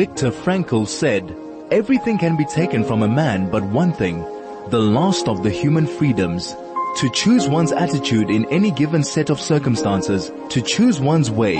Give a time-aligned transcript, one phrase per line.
[0.00, 1.36] Viktor Frankl said,
[1.70, 4.20] everything can be taken from a man but one thing,
[4.70, 6.56] the last of the human freedoms.
[7.00, 11.56] To choose one's attitude in any given set of circumstances, to choose one's way.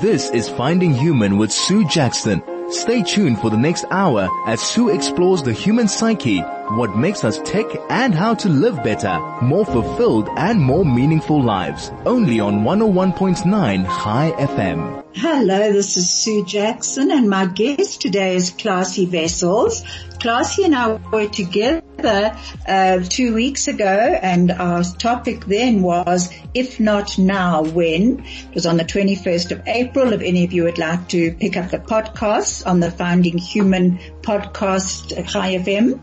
[0.00, 2.42] This is Finding Human with Sue Jackson.
[2.72, 6.40] Stay tuned for the next hour as Sue explores the human psyche,
[6.70, 11.92] what makes us tick and how to live better, more fulfilled and more meaningful lives.
[12.06, 15.04] Only on 101.9 High FM.
[15.14, 19.82] Hello, this is Sue Jackson and my guest today is Klasie Wessels.
[20.18, 26.78] Klasie and I were together uh, two weeks ago and our topic then was if
[26.78, 28.24] not now, when?
[28.24, 30.12] It was on the 21st of April.
[30.12, 33.98] If any of you would like to pick up the podcast on the Finding Human
[34.20, 36.00] podcast High FM.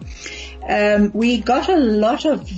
[0.67, 2.49] Um, we got a lot of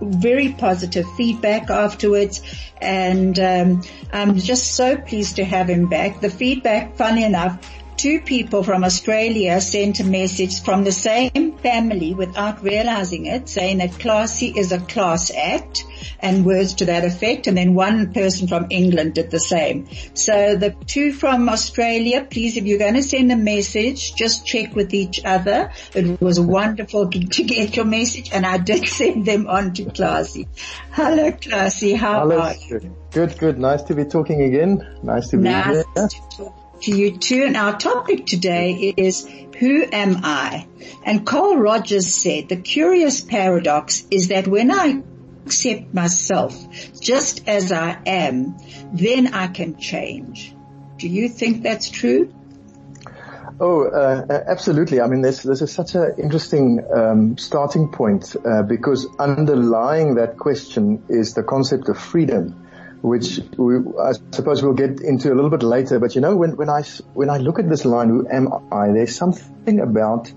[0.00, 2.40] very positive feedback afterwards
[2.80, 6.20] and um, I'm just so pleased to have him back.
[6.20, 7.58] The feedback, funny enough,
[8.00, 13.76] two people from Australia sent a message from the same family without realizing it saying
[13.76, 15.84] that Klasie is a class act
[16.18, 19.86] and words to that effect and then one person from England did the same.
[20.14, 24.74] So the two from Australia, please if you're going to send a message, just check
[24.74, 25.70] with each other.
[25.94, 27.18] It was wonderful to
[27.52, 30.48] get your message and I did send them on to Klasie.
[30.90, 32.38] Hello Klasie, how Hello.
[32.38, 32.96] are you?
[33.10, 33.58] Good, good.
[33.58, 35.00] Nice to be talking again.
[35.02, 36.08] Nice to be Nice here.
[36.38, 37.44] to to you too.
[37.44, 39.28] And our topic today is
[39.58, 40.66] who am I?
[41.04, 45.02] And Carl Rogers said the curious paradox is that when I
[45.44, 46.54] accept myself
[47.00, 48.56] just as I am,
[48.92, 50.54] then I can change.
[50.96, 52.32] Do you think that's true?
[53.62, 55.02] Oh, uh, absolutely.
[55.02, 60.38] I mean, this this is such an interesting um, starting point uh, because underlying that
[60.38, 62.69] question is the concept of freedom,
[63.02, 65.98] which we, I suppose we'll get into a little bit later.
[65.98, 66.82] But you know, when when I
[67.14, 70.32] when I look at this line, "Who am I?" There's something about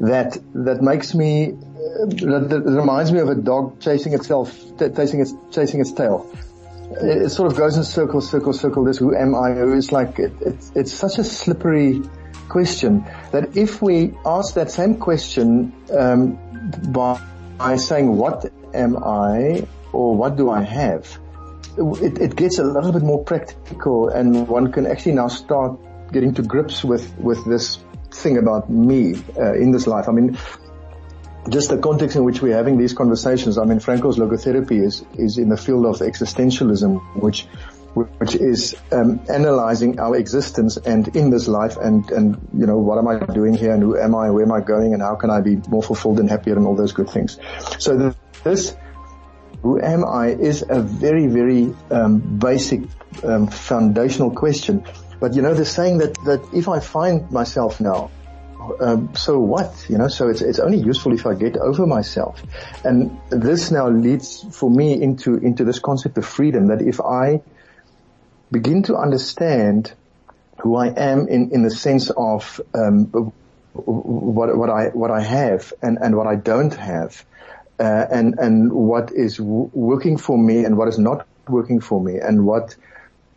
[0.00, 5.20] that that makes me uh, that, that reminds me of a dog chasing itself, chasing
[5.20, 6.30] its chasing its tail.
[7.00, 8.84] It, it sort of goes in circles, circles, circle.
[8.84, 12.02] This "Who am I?" Is like it, it's it's such a slippery
[12.48, 16.38] question that if we ask that same question um,
[16.92, 21.18] by saying what am I or what do I have,
[21.76, 25.78] it, it gets a little bit more practical and one can actually now start
[26.12, 27.78] getting to grips with, with this
[28.10, 30.08] thing about me uh, in this life.
[30.08, 30.38] I mean,
[31.48, 33.58] just the context in which we're having these conversations.
[33.58, 37.46] I mean, Frankl's logotherapy is, is in the field of existentialism, which
[37.94, 42.96] which is um, analyzing our existence and in this life and and you know what
[42.96, 45.28] am I doing here and who am I where am I going and how can
[45.28, 47.38] I be more fulfilled and happier and all those good things.
[47.78, 48.74] So this
[49.62, 52.82] who am I is a very very um, basic
[53.22, 54.84] um, foundational question.
[55.20, 58.10] But you know the saying that that if I find myself now.
[58.80, 59.74] Um, so what?
[59.88, 62.40] You know, so it's it's only useful if I get over myself,
[62.84, 66.68] and this now leads for me into into this concept of freedom.
[66.68, 67.42] That if I
[68.52, 69.92] begin to understand
[70.60, 73.06] who I am in, in the sense of um,
[73.72, 77.24] what, what I what I have and, and what I don't have,
[77.82, 82.00] uh, and and what is w- working for me and what is not working for
[82.00, 82.76] me, and what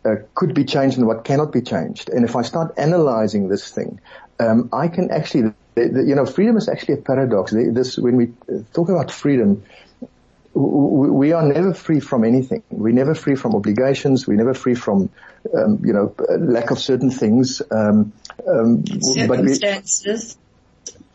[0.04, 2.08] uh, could be changed and what cannot be changed.
[2.08, 4.00] And if I start analyzing this thing,
[4.38, 7.52] um, I can actually, the, the, you know, freedom is actually a paradox.
[7.52, 8.26] This when we
[8.72, 9.64] talk about freedom,
[10.54, 12.62] we are never free from anything.
[12.70, 14.26] We're never free from obligations.
[14.26, 15.10] We're never free from,
[15.54, 17.60] um, you know, lack of certain things.
[17.70, 18.12] Um,
[18.48, 20.38] um, Circumstances.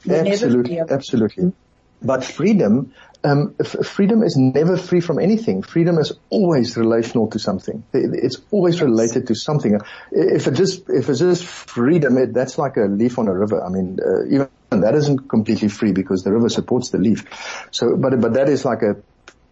[0.06, 1.54] We, absolutely, absolutely.
[2.02, 5.62] But freedom, um, f- freedom is never free from anything.
[5.62, 7.84] Freedom is always relational to something.
[7.94, 9.80] It's always related to something.
[10.12, 13.64] If it just, if it's just freedom, it, that's like a leaf on a river.
[13.64, 17.26] I mean, uh, even that isn't completely free because the river supports the leaf.
[17.72, 18.96] So, but, but that is like a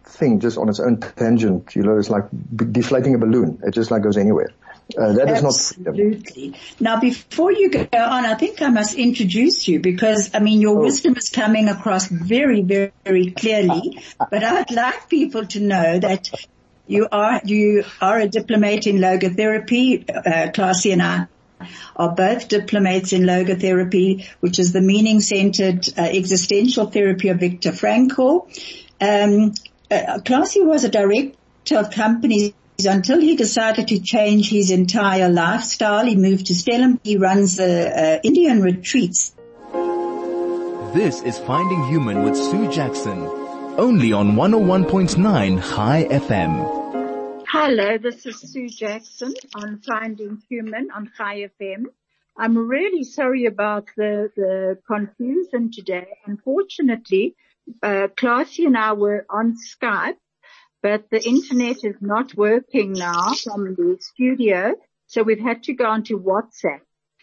[0.04, 1.76] thing just on its own tangent.
[1.76, 2.24] You know, it's like
[2.72, 3.60] deflating a balloon.
[3.62, 4.50] It just like goes anywhere.
[4.96, 5.38] Uh, that Absolutely.
[5.38, 6.54] is not Absolutely.
[6.80, 10.78] Now, before you go on, I think I must introduce you because, I mean, your
[10.78, 10.82] oh.
[10.82, 13.98] wisdom is coming across very, very, very clearly.
[14.30, 16.30] But I'd like people to know that
[16.86, 20.08] you are you are a diplomat in logotherapy.
[20.10, 21.26] Uh, Klasie and I
[21.96, 28.46] are both diplomats in logotherapy, which is the meaning-centered uh, existential therapy of Viktor Frankl.
[29.00, 29.52] Um,
[29.90, 32.52] uh, Klasie was a director of companies
[32.86, 36.06] until he decided to change his entire lifestyle.
[36.06, 37.00] He moved to Stellenbosch.
[37.04, 39.34] He runs the uh, Indian retreats.
[40.94, 43.18] This is Finding Human with Sue Jackson,
[43.78, 47.44] only on 101.9 High FM.
[47.46, 51.86] Hello, this is Sue Jackson on Finding Human on High FM.
[52.36, 56.08] I'm really sorry about the, the confusion today.
[56.26, 57.34] Unfortunately,
[57.82, 60.16] uh, Klasie and I were on Skype,
[60.82, 64.74] but the internet is not working now from the studio.
[65.06, 66.80] So we've had to go onto WhatsApp.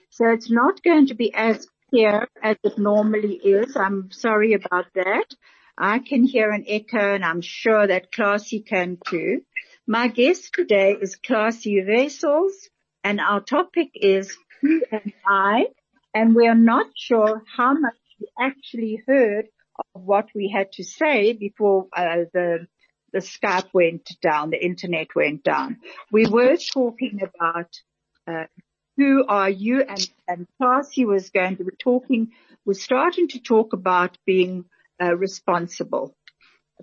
[0.09, 3.75] So it's not going to be as clear as it normally is.
[3.75, 5.25] I'm sorry about that.
[5.77, 9.41] I can hear an echo and I'm sure that Klasie can too.
[9.87, 12.69] My guest today is Klasie Wessels
[13.03, 15.67] and our topic is who am I?
[16.13, 19.45] And we are not sure how much you actually heard
[19.95, 22.67] of what we had to say before uh, the
[23.13, 25.77] the Skype went down, the internet went down.
[26.11, 27.71] We were talking about
[28.27, 28.45] uh,
[28.97, 32.31] who are you and and Klasie was going to be talking
[32.65, 34.65] was starting to talk about being
[35.01, 36.15] uh, responsible,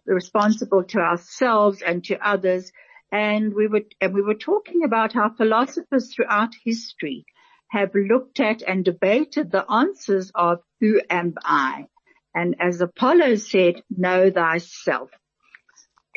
[0.06, 2.72] responsible to ourselves and to others.
[3.12, 7.26] And we were, and we were talking about how philosophers throughout history
[7.68, 11.86] have looked at and debated the answers of who am I?
[12.34, 15.10] And as Apollo said, know thyself.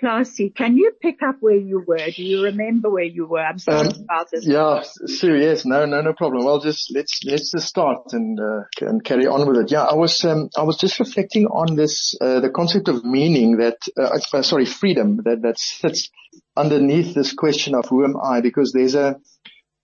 [0.01, 1.97] Klasie, can you pick up where you were?
[1.97, 3.39] Do you remember where you were?
[3.39, 4.45] I'm sorry um, about this.
[4.45, 6.45] Yeah, Sue, yes, no, no, no problem.
[6.45, 9.71] Well, just let's, let's just start and, uh, and carry on with it.
[9.71, 13.57] Yeah, I was, um, I was just reflecting on this, uh, the concept of meaning
[13.57, 16.09] that, uh, uh, sorry, freedom that, that sits
[16.55, 18.41] underneath this question of who am I?
[18.41, 19.15] Because there's a,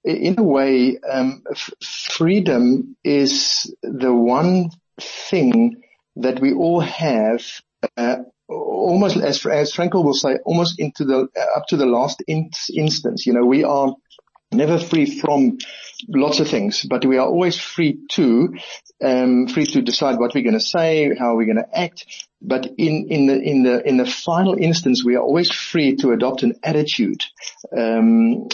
[0.03, 4.69] in a way, um, f- freedom is the one
[4.99, 5.81] thing
[6.17, 7.41] that we all have,
[7.97, 8.17] uh,
[8.47, 13.25] almost as, as Frankl will say, almost into the, up to the last in, instance.
[13.25, 13.95] You know, we are
[14.51, 15.57] never free from
[16.07, 18.53] lots of things, but we are always free to,
[19.03, 22.05] um, free to decide what we're going to say, how we're going to act.
[22.41, 26.11] But in, in the, in the, in the final instance, we are always free to
[26.11, 27.23] adopt an attitude,
[27.75, 28.49] um,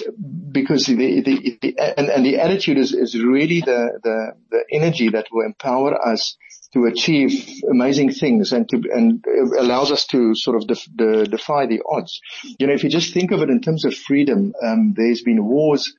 [0.51, 5.09] because the, the, the and, and the attitude is, is really the, the, the energy
[5.09, 6.37] that will empower us
[6.73, 9.23] to achieve amazing things and to and
[9.57, 12.19] allows us to sort of def, de, defy the odds.
[12.59, 15.45] You know, if you just think of it in terms of freedom, um, there's been
[15.45, 15.93] wars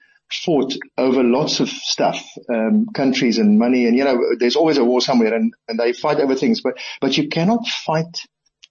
[0.44, 4.84] fought over lots of stuff, um, countries and money, and you know, there's always a
[4.84, 6.61] war somewhere, and, and they fight over things.
[6.61, 8.20] But but you cannot fight,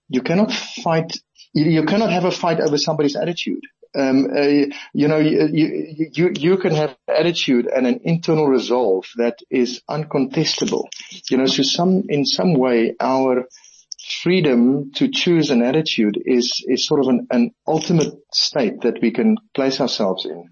[0.08, 1.12] you cannot fight,
[1.52, 3.62] you, you cannot have a fight over somebody's attitude
[3.96, 4.40] um, uh,
[4.92, 10.84] you know, you, you, you can have attitude and an internal resolve that is uncontestable.
[11.30, 13.46] You know, so some, in some way our
[14.22, 19.10] freedom to choose an attitude is, is sort of an, an ultimate state that we
[19.10, 20.50] can place ourselves in.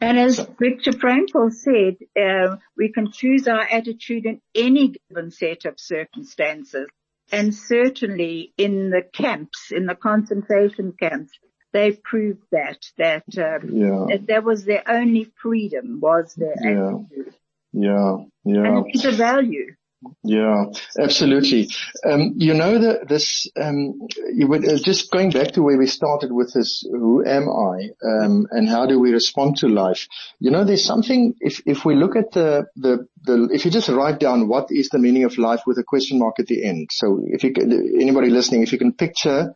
[0.00, 5.64] And as Viktor Frankl said, uh, we can choose our attitude in any given set
[5.64, 6.86] of circumstances.
[7.32, 11.32] And certainly in the camps, in the concentration camps,
[11.76, 14.04] they've proved that that, um, yeah.
[14.10, 16.88] that that was their only freedom was their yeah.
[16.88, 17.34] attitude.
[17.72, 18.12] Yeah,
[18.44, 18.64] yeah.
[18.66, 19.68] And it's a value.
[20.22, 20.66] Yeah,
[20.98, 21.68] absolutely.
[22.08, 24.06] Um, you know that this, um,
[24.38, 27.76] you would, uh, just going back to where we started with this, who am I,
[28.10, 30.06] um, and how do we respond to life?
[30.38, 33.88] You know, there's something, if, if we look at the, the, the, if you just
[33.88, 36.90] write down what is the meaning of life with a question mark at the end.
[36.92, 39.54] So if you can, anybody listening, if you can picture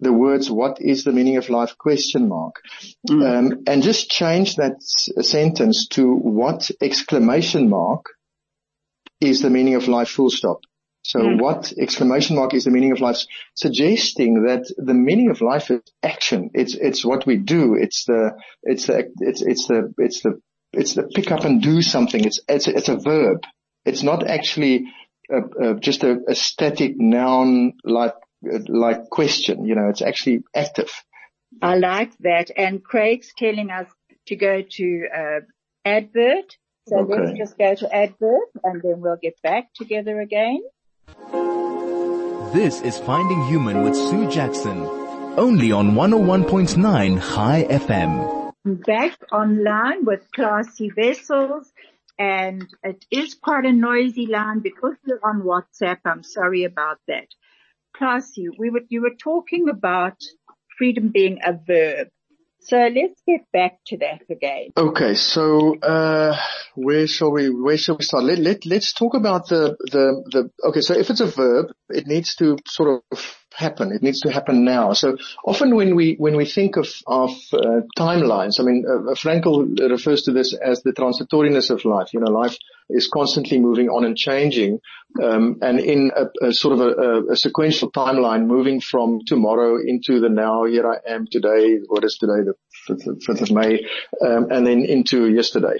[0.00, 2.62] the words, what is the meaning of life question mark.
[3.08, 3.26] Mm.
[3.26, 8.06] Um, and just change that sentence to what exclamation mark
[9.20, 10.60] is the meaning of life full stop.
[11.02, 11.40] So mm.
[11.40, 13.18] what exclamation mark is the meaning of life?
[13.54, 16.50] Suggesting that the meaning of life is action.
[16.54, 17.74] It's, it's what we do.
[17.74, 18.32] It's the,
[18.62, 20.40] it's the, it's, it's the, it's the,
[20.72, 22.24] it's the pick up and do something.
[22.24, 23.42] It's, it's, it's a verb.
[23.84, 24.86] It's not actually
[25.80, 29.64] just a, a static noun like like question.
[29.64, 30.90] You know, it's actually active.
[31.60, 32.50] I like that.
[32.56, 33.88] And Craig's telling us
[34.26, 35.40] to go to uh,
[35.84, 36.56] advert.
[36.88, 37.20] So okay.
[37.20, 40.62] let's just go to advert and then we'll get back together again.
[42.52, 44.82] This is Finding Human with Sue Jackson,
[45.38, 48.52] only on 101.9 High FM.
[48.64, 51.72] Back online with Klasie Wessels
[52.18, 55.98] and it is quite a noisy line because we're on WhatsApp.
[56.04, 57.28] I'm sorry about that
[57.96, 58.52] class you.
[58.58, 60.16] We were, you were talking about
[60.78, 62.08] freedom being a verb.
[62.60, 64.68] So let's get back to that again.
[64.76, 66.36] Okay, so uh,
[66.76, 68.22] where shall we where shall we start?
[68.22, 70.68] Let, let let's talk about the the the.
[70.68, 73.92] Okay, so if it's a verb, it needs to sort of happen.
[73.92, 74.92] It needs to happen now.
[74.92, 79.78] So often when we when we think of of uh, timelines, I mean, uh, Frankl
[79.90, 82.12] refers to this as the transitoriness of life.
[82.12, 82.56] You know, life
[82.88, 84.80] is constantly moving on and changing,
[85.22, 90.20] um, and in a, a sort of a, a, sequential timeline, moving from tomorrow into
[90.20, 90.64] the now.
[90.64, 91.78] Here I am today.
[91.86, 92.42] What is today?
[92.44, 92.54] The
[92.88, 93.86] 5th of May,
[94.20, 95.78] um, and then into yesterday.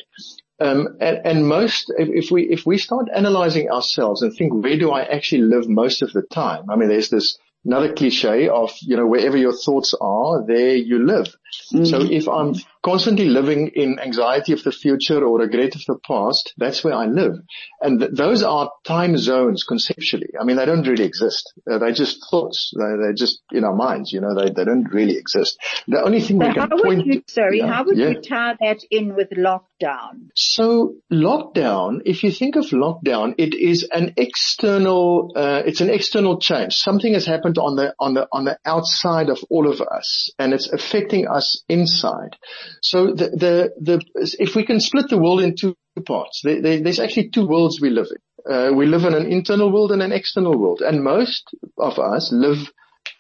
[0.61, 4.79] Um, and, and, most, if, if, we if we start analyzing ourselves and think, where
[4.79, 6.71] do I actually live most of the time?
[6.71, 11.05] I mean, there's this another cliche of, you know, wherever your thoughts are, there you
[11.05, 11.37] live.
[11.73, 11.85] Mm-hmm.
[11.85, 16.53] So if I'm constantly living in anxiety of the future or regret of the past,
[16.57, 17.35] that's where I live.
[17.81, 20.29] And th- those are time zones conceptually.
[20.41, 21.53] I mean, they don't really exist.
[21.71, 22.73] Uh, they're just thoughts.
[22.77, 25.59] They're, they're, just in our minds, you know, they, they don't really exist.
[25.87, 28.09] The only thing so we can point, would you, sorry, yeah, how would yeah.
[28.09, 30.31] you tie that in with lockdown?
[30.35, 36.41] So lockdown, if you think of lockdown, it is an external, uh, it's an external
[36.41, 36.75] change.
[36.75, 40.53] Something has happened on the, on the, on the outside of all of us and
[40.53, 42.37] it's affecting us inside.
[42.83, 46.81] So the, the, the, if we can split the world into two parts, there, there,
[46.83, 48.53] there's actually two worlds we live in.
[48.53, 51.45] Uh, we live in an internal world and an external world, and most
[51.79, 52.59] of us live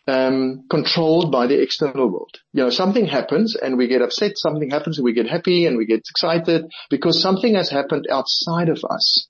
[0.06, 2.36] um, controlled by the external world.
[2.52, 4.32] You know, something happens and we get upset.
[4.36, 8.68] Something happens and we get happy and we get excited because something has happened outside
[8.68, 9.28] of us.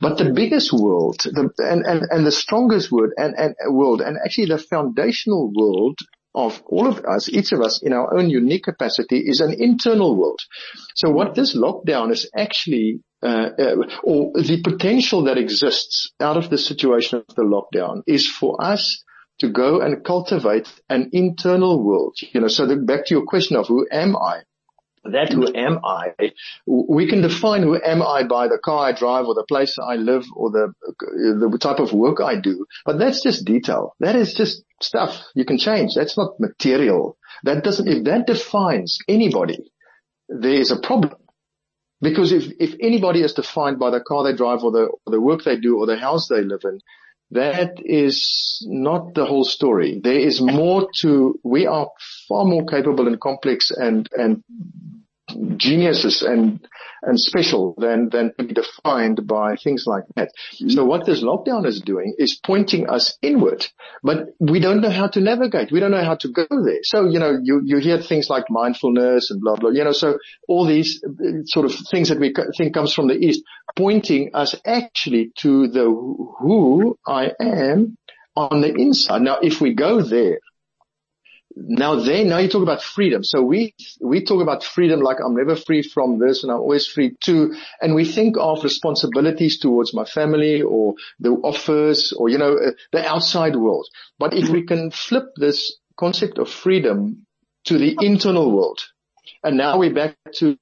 [0.00, 4.18] But the biggest world, the, and, and, and the strongest world, and, and world, and
[4.22, 5.98] actually the foundational world
[6.34, 10.16] of all of us, each of us in our own unique capacity is an internal
[10.16, 10.40] world.
[10.94, 16.50] So what this lockdown is actually, uh, uh, or the potential that exists out of
[16.50, 19.02] the situation of the lockdown is for us
[19.40, 22.16] to go and cultivate an internal world.
[22.32, 24.42] You know, so the, back to your question of who am I?
[25.04, 26.12] That who am I,
[26.66, 29.96] we can define who am I by the car I drive or the place I
[29.96, 32.66] live or the, the type of work I do.
[32.86, 33.94] But that's just detail.
[34.00, 35.92] That is just stuff you can change.
[35.94, 37.16] That's not material.
[37.42, 39.70] That doesn't, if that defines anybody,
[40.28, 41.16] there is a problem.
[42.00, 45.20] Because if, if anybody is defined by the car they drive or the, or the
[45.20, 46.80] work they do or the house they live in,
[47.30, 50.00] that is not the whole story.
[50.02, 51.90] There is more to, we are
[52.28, 54.42] far more capable and complex and, and
[55.56, 56.66] geniuses and
[57.02, 60.30] and special than than to be defined by things like that.
[60.54, 60.70] Mm-hmm.
[60.70, 63.66] So what this lockdown is doing is pointing us inward,
[64.02, 65.70] but we don't know how to navigate.
[65.70, 66.80] We don't know how to go there.
[66.82, 69.70] So you know, you you hear things like mindfulness and blah blah.
[69.70, 73.14] You know, so all these uh, sort of things that we think comes from the
[73.14, 73.42] east,
[73.76, 77.96] pointing us actually to the who I am
[78.36, 79.22] on the inside.
[79.22, 80.38] Now, if we go there
[81.56, 83.22] now then, now you talk about freedom.
[83.22, 86.86] So we, we talk about freedom like I'm never free from this and I'm always
[86.86, 87.54] free too.
[87.80, 92.72] And we think of responsibilities towards my family or the office or, you know, uh,
[92.92, 93.86] the outside world.
[94.18, 97.26] But if we can flip this concept of freedom
[97.66, 98.80] to the internal world,
[99.42, 100.58] and now we're back to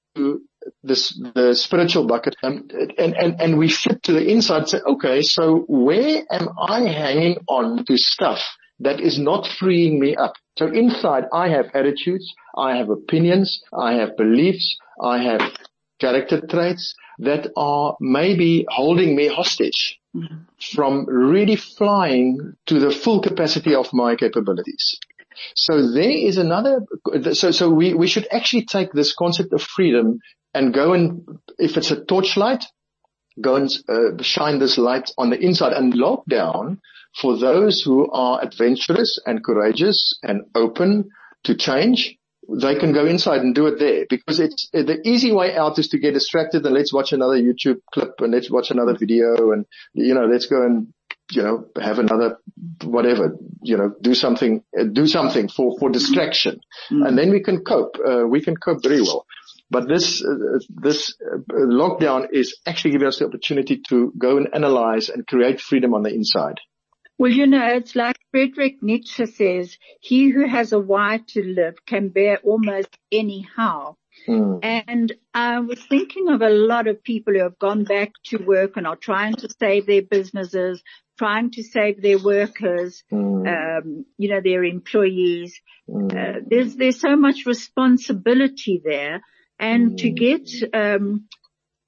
[0.83, 4.81] this, the spiritual bucket and, and, and, and we flip to the inside and say,
[4.87, 8.43] okay, so where am I hanging on to stuff
[8.83, 10.35] that is not freeing me up?
[10.59, 15.41] So inside I have attitudes, I have opinions, I have beliefs, I have
[15.99, 20.37] character traits that are maybe holding me hostage mm-hmm.
[20.75, 24.99] from really flying to the full capacity of my capabilities.
[25.55, 26.81] So there is another,
[27.33, 30.19] so, so we, we should actually take this concept of freedom
[30.55, 31.23] and go and,
[31.59, 32.65] if it's a torchlight,
[33.41, 36.81] go and uh, shine this light on the inside and lock down
[37.21, 41.11] for those who are adventurous and courageous and open
[41.45, 42.17] to change,
[42.49, 45.89] they can go inside and do it there because it's the easy way out is
[45.89, 49.65] to get distracted and let's watch another YouTube clip and let's watch another video and
[49.95, 50.93] you know let's go and
[51.31, 52.39] you know have another
[52.83, 54.63] whatever you know do something
[54.93, 56.61] do something for for distraction.
[56.91, 57.07] Mm.
[57.07, 59.25] and then we can cope uh, we can cope very well
[59.73, 64.49] but this uh, this uh, lockdown is actually giving us the opportunity to go and
[64.55, 66.61] analyze and create freedom on the inside.
[67.19, 71.75] Well, you know, it's like Friedrich Nietzsche says, he who has a why to live
[71.87, 73.97] can bear almost any how.
[74.27, 74.61] Mm.
[74.63, 78.77] And I was thinking of a lot of people who have gone back to work
[78.77, 80.83] and are trying to save their businesses,
[81.19, 83.47] trying to save their workers, mm.
[83.47, 85.61] um, you know, their employees.
[85.89, 86.13] Mm.
[86.13, 89.23] Uh, there's, there's so much responsibility there
[89.63, 90.15] and to hmm.
[90.15, 91.29] get, um,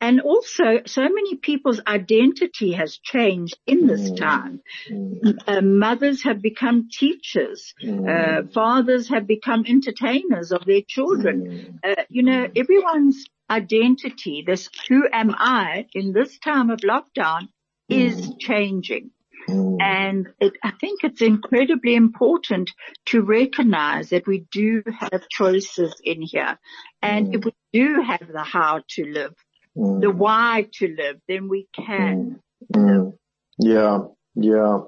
[0.00, 4.18] and also, so many people's identity has changed in this mm.
[4.18, 4.60] time.
[4.90, 5.38] Mm.
[5.46, 7.72] Uh, mothers have become teachers.
[7.82, 11.80] Uh, fathers have become entertainers of their children.
[11.82, 17.48] Uh, you know, everyone's identity, this who am I in this time of lockdown
[17.88, 19.10] is changing.
[19.48, 22.70] And it, I think it's incredibly important
[23.06, 26.58] to recognize that we do have choices in here.
[27.02, 29.34] And if we do have the how to live,
[29.76, 30.00] mm.
[30.00, 32.40] the why to live, then we can.
[32.72, 32.76] Mm.
[32.76, 33.12] mm.
[33.58, 33.98] Yeah.
[34.36, 34.80] Yeah.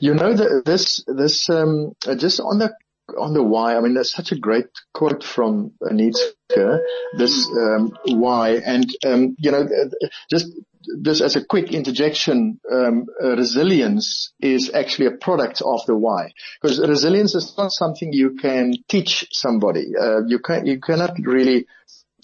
[0.00, 2.74] You know, the, this, this, um, just on the
[3.18, 6.24] on the why, I mean, there's such a great quote from Nietzsche,
[7.18, 9.68] this um, why, and um, you know,
[10.30, 10.52] just
[11.02, 16.32] just as a quick interjection, um, uh, resilience is actually a product of the why,
[16.60, 19.92] because resilience is not something you can teach somebody.
[20.00, 21.66] Uh, you can you cannot really.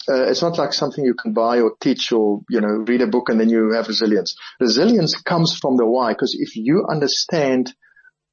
[0.09, 3.07] Uh, it's not like something you can buy or teach or, you know, read a
[3.07, 4.35] book and then you have resilience.
[4.59, 7.71] Resilience comes from the why, because if you understand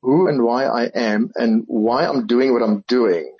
[0.00, 3.34] who and why I am and why I'm doing what I'm doing,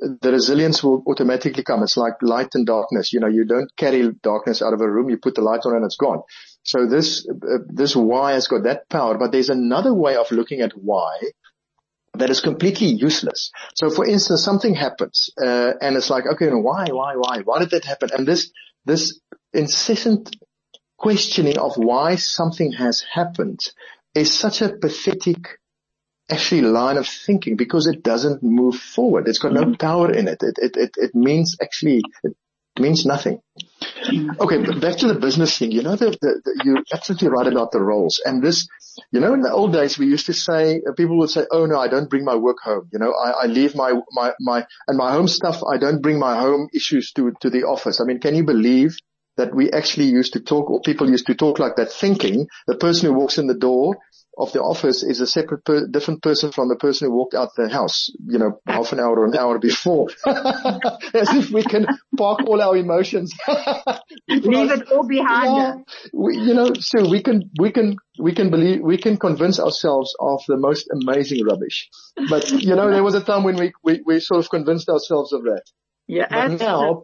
[0.00, 1.82] the resilience will automatically come.
[1.82, 3.12] It's like light and darkness.
[3.12, 5.10] You know, you don't carry darkness out of a room.
[5.10, 6.22] You put the light on and it's gone.
[6.62, 10.60] So this, uh, this why has got that power, but there's another way of looking
[10.60, 11.18] at why
[12.14, 13.50] that is completely useless.
[13.74, 17.70] So for instance, something happens, uh, and it's like, okay, why, why, why, why did
[17.70, 18.10] that happen?
[18.12, 18.50] And this,
[18.84, 19.20] this
[19.52, 20.34] incessant
[20.98, 23.60] questioning of why something has happened
[24.14, 25.57] is such a pathetic
[26.30, 29.28] actually line of thinking because it doesn't move forward.
[29.28, 29.74] It's got no mm-hmm.
[29.74, 30.42] power in it.
[30.42, 32.34] It, it, it, it means actually, it
[32.78, 33.40] means nothing.
[34.04, 34.40] Mm-hmm.
[34.40, 35.72] Okay, but back to the business thing.
[35.72, 38.20] You know, the, the, the, you're absolutely right about the roles.
[38.24, 38.68] And this,
[39.10, 41.78] you know, in the old days, we used to say, people would say, oh no,
[41.78, 42.88] I don't bring my work home.
[42.92, 46.18] You know, I, I leave my, my, my, and my home stuff, I don't bring
[46.18, 48.00] my home issues to, to the office.
[48.00, 48.96] I mean, can you believe
[49.36, 52.74] that we actually used to talk, or people used to talk like that, thinking the
[52.74, 53.96] person who walks in the door
[54.38, 57.50] of the office is a separate, per, different person from the person who walked out
[57.56, 60.06] the house, you know, half an hour or an hour before.
[60.26, 63.34] As if we can park all our emotions.
[64.28, 65.74] Leave it all behind yeah,
[66.12, 70.14] we, you know, so we can, we can, we can believe, we can convince ourselves
[70.20, 71.88] of the most amazing rubbish.
[72.30, 75.32] But, you know, there was a time when we, we, we sort of convinced ourselves
[75.32, 75.62] of that.
[76.06, 77.02] Yeah, but now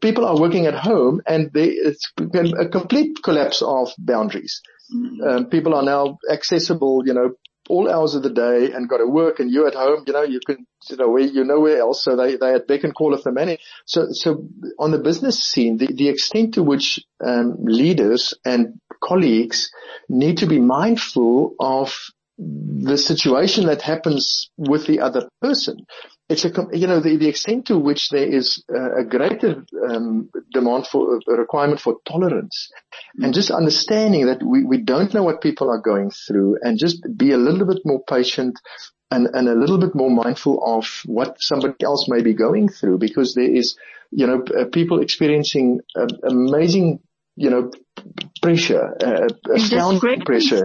[0.00, 4.60] people are working at home and they, it's been a complete collapse of boundaries.
[4.92, 7.34] Um, people are now accessible, you know,
[7.68, 10.22] all hours of the day and got to work and you at home, you know,
[10.22, 12.02] you can, you know, where you're nowhere else.
[12.02, 13.58] So they, they, they can call if the money.
[13.86, 19.70] So, so on the business scene, the, the extent to which, um, leaders and colleagues
[20.08, 21.96] need to be mindful of
[22.38, 25.86] the situation that happens with the other person
[26.30, 30.86] it's a, you know, the, the extent to which there is a greater um, demand
[30.86, 32.70] for a requirement for tolerance
[33.18, 37.04] and just understanding that we, we don't know what people are going through and just
[37.16, 38.58] be a little bit more patient
[39.10, 42.98] and, and a little bit more mindful of what somebody else may be going through
[42.98, 43.76] because there is,
[44.12, 47.00] you know, uh, people experiencing uh, amazing,
[47.34, 47.72] you know,
[48.40, 50.64] pressure, uh, astounding pressure.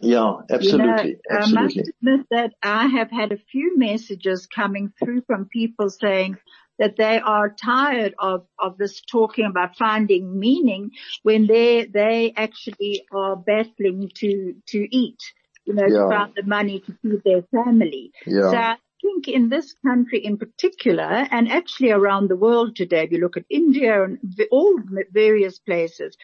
[0.00, 1.10] Yeah, absolutely.
[1.10, 1.58] You know, absolutely.
[1.58, 6.36] I must admit that I have had a few messages coming through from people saying
[6.78, 13.04] that they are tired of, of this talking about finding meaning when they, they actually
[13.12, 15.18] are battling to, to eat,
[15.64, 16.02] you know, yeah.
[16.02, 18.12] to find the money to feed their family.
[18.24, 18.50] Yeah.
[18.50, 23.10] So I think in this country in particular, and actually around the world today, if
[23.10, 24.18] you look at India and
[24.52, 24.78] all
[25.10, 26.16] various places,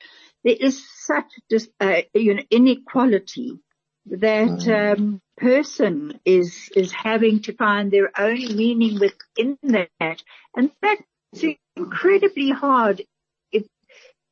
[0.44, 3.58] there is such dis, uh, you know, inequality
[4.06, 4.98] that mm.
[4.98, 10.22] um, person is is having to find their own meaning within that,
[10.56, 11.44] and that's
[11.76, 13.02] incredibly hard.
[13.50, 13.66] If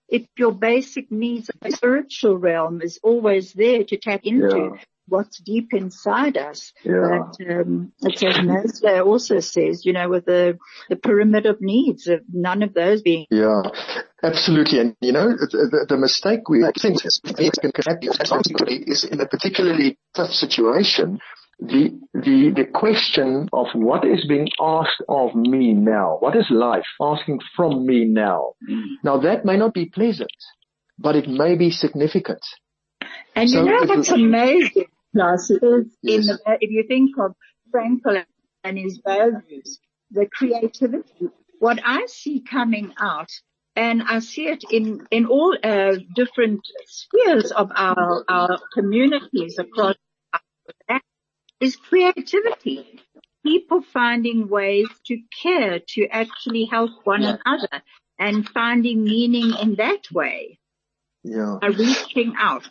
[0.08, 4.72] if your basic needs, spiritual realm is always there to tap into.
[4.74, 6.72] Yeah what's deep inside us.
[6.84, 7.20] Yeah.
[7.38, 12.06] But, um, it's as Maslow also says, you know, with the, the pyramid of needs,
[12.06, 13.26] of none of those being.
[13.30, 13.62] Yeah,
[14.22, 14.78] absolutely.
[14.80, 17.20] And, you know, the, the mistake we think is
[19.04, 21.18] in a particularly tough situation,
[21.58, 26.86] the, the, the question of what is being asked of me now, what is life
[27.00, 28.54] asking from me now?
[28.68, 28.82] Mm.
[29.04, 30.30] Now that may not be pleasant,
[30.98, 32.40] but it may be significant.
[33.34, 35.60] And so you know what's amazing, Plus, yes.
[36.02, 37.34] in the, if you think of
[37.74, 38.24] Frankl
[38.64, 39.78] and his values,
[40.10, 43.30] the creativity, what I see coming out,
[43.76, 49.96] and I see it in, in all uh, different spheres of our, our communities across
[51.60, 53.00] is creativity.
[53.44, 57.82] People finding ways to care, to actually help one another
[58.18, 60.58] and finding meaning in that way.
[61.24, 61.58] Yeah.
[61.60, 62.68] By reaching out.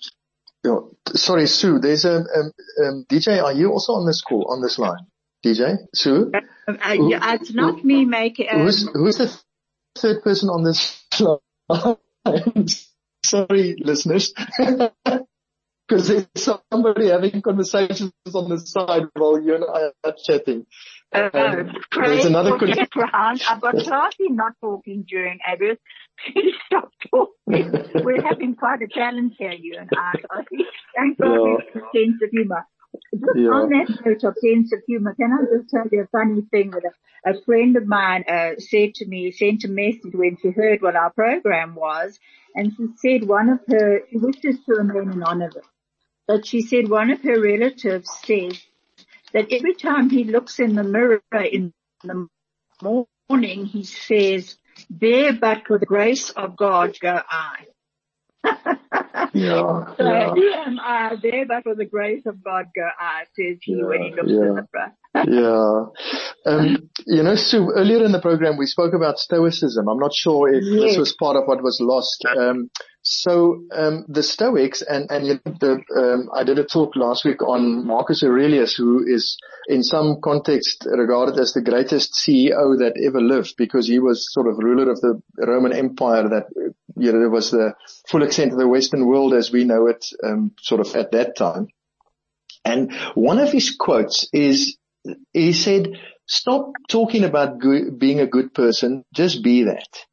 [0.64, 0.78] Yeah.
[1.14, 2.52] Sorry, Sue, there's a, um,
[2.84, 5.08] um, DJ, are you also on this call, on this line?
[5.46, 5.78] DJ?
[5.94, 6.32] Sue?
[6.34, 9.36] Uh, uh, yeah, it's not who, me making, um, who's, who's the
[9.98, 12.68] third person on this line?
[13.26, 14.34] Sorry, listeners.
[15.92, 16.28] Because there's
[16.72, 20.66] somebody having conversations on the side while you and I are chatting.
[21.12, 22.88] There's another colleague.
[23.14, 23.76] I've got
[24.30, 25.78] not talking during Abus.
[26.34, 27.72] Please stop talking.
[27.96, 30.64] We're having quite a challenge here, you and I, Clarky.
[30.96, 31.82] Thank God yeah.
[31.94, 32.66] sense of humor.
[33.36, 33.50] yeah.
[33.50, 36.72] on that note of sense of humor, can I just tell you a funny thing
[36.72, 36.84] that
[37.26, 40.82] a, a friend of mine uh, said to me, sent a message when she heard
[40.82, 42.20] what our program was,
[42.56, 45.66] and she said one of her, she wishes to remain anonymous,
[46.28, 48.58] but she said one of her relatives said
[49.34, 52.28] that every time he looks in the mirror in the
[52.82, 54.58] morning, he says,
[54.90, 57.66] there but for the grace of God go I.
[59.34, 60.34] yeah, so yeah.
[60.34, 63.86] here am I, there but for the grace of God go I, says he yeah,
[63.86, 64.42] when he looks yeah.
[64.42, 65.94] in the mirror.
[66.44, 66.52] yeah.
[66.52, 69.88] Um, you know, Sue, earlier in the program we spoke about Stoicism.
[69.88, 70.92] I'm not sure if yes.
[70.92, 72.26] this was part of what was lost.
[72.36, 72.72] Um,
[73.04, 77.86] so um, the Stoics, and and the, um, I did a talk last week on
[77.86, 79.38] Marcus Aurelius, who is
[79.68, 84.48] in some context regarded as the greatest CEO that ever lived, because he was sort
[84.48, 86.46] of ruler of the Roman Empire that
[86.96, 87.74] you know was the
[88.08, 91.36] full extent of the Western world as we know it, um, sort of at that
[91.36, 91.70] time.
[92.64, 94.78] And one of his quotes is,
[95.34, 97.60] he said, "Stop talking about
[97.98, 100.06] being a good person, just be that."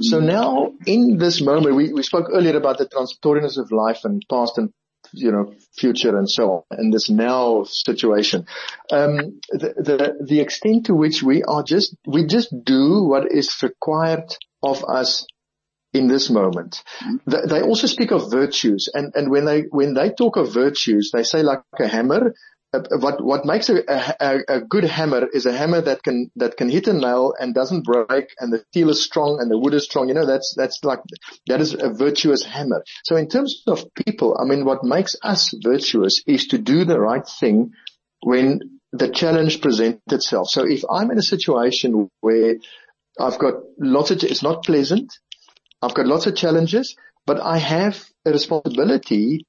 [0.00, 4.22] So now in this moment, we, we spoke earlier about the transitoriness of life and
[4.30, 4.70] past and
[5.12, 8.46] you know, future and so on, in this now situation.
[8.90, 13.54] Um, the, the, the extent to which we are just, we just do what is
[13.62, 15.26] required of us
[15.92, 16.82] in this moment.
[17.26, 21.22] They also speak of virtues and, and when they, when they talk of virtues, they
[21.22, 22.34] say like a hammer,
[22.76, 26.56] Uh, what what makes a, a, a, good hammer is a hammer that can that
[26.56, 29.74] can hit a nail and doesn't break, and the steel is strong and the wood
[29.74, 30.08] is strong.
[30.08, 31.00] You know, that's that's like
[31.46, 32.84] that is a virtuous hammer.
[33.04, 37.00] So in terms of people, I mean, what makes us virtuous is to do the
[37.00, 37.72] right thing
[38.22, 40.48] when the challenge presents itself.
[40.48, 42.56] So if I'm in a situation where
[43.18, 45.12] I've got lots of, it's not pleasant,
[45.82, 49.44] I've got lots of challenges, but I have a responsibility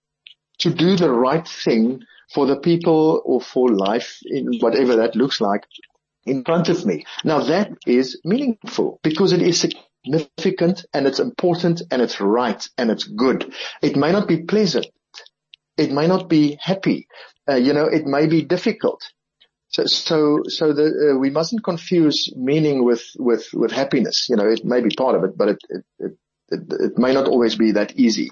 [0.60, 2.02] to do the right thing
[2.34, 5.64] for the people or for life in whatever that looks like
[6.26, 7.06] in front of me.
[7.24, 9.66] Now that is meaningful because it is
[10.06, 13.54] significant and it's important and it's right and it's good.
[13.82, 14.88] It may not be pleasant.
[15.78, 17.08] It may not be happy.
[17.50, 19.02] Uh, you know, it may be difficult.
[19.70, 24.28] So, so, so the, uh, we mustn't confuse meaning with, with, with happiness.
[24.30, 26.12] You know, it may be part of it, but it, it, it,
[26.50, 28.32] it, it may not always be that easy.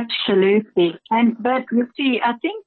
[0.00, 0.98] Absolutely.
[1.10, 2.64] And, but you see, I think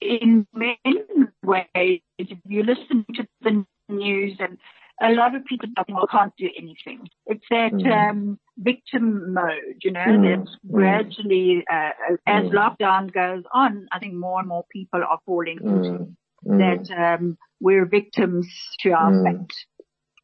[0.00, 1.04] in many
[1.42, 4.58] ways, if you listen to the news and
[5.00, 5.68] a lot of people
[6.10, 7.06] can't do anything.
[7.26, 8.10] It's that mm.
[8.10, 10.38] um, victim mode, you know, mm.
[10.38, 10.72] that's mm.
[10.72, 11.90] gradually, uh,
[12.26, 12.52] as mm.
[12.52, 16.08] lockdown goes on, I think more and more people are falling into
[16.46, 16.88] mm.
[16.88, 18.46] that um, we're victims
[18.80, 19.24] to our mm.
[19.24, 19.54] fate.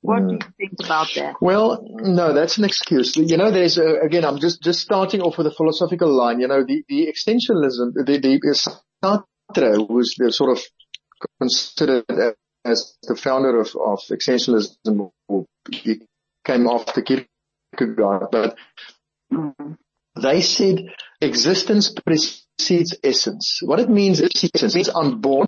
[0.03, 0.31] What do hmm.
[0.33, 1.37] you think about that?
[1.41, 3.17] Well, no, that's an excuse.
[3.17, 6.41] You know, there's a, again, I'm just, just starting off with a philosophical line.
[6.41, 10.62] You know, the, the extensionism, the, the Sartre was the sort of
[11.41, 12.05] considered
[12.65, 15.47] as the founder of, of extensionism who
[16.45, 18.57] came after Kierkegaard, but
[19.33, 19.73] mm-hmm.
[20.21, 20.87] they said
[21.21, 23.61] existence precedes essence.
[23.62, 25.47] What it means is essence means I'm born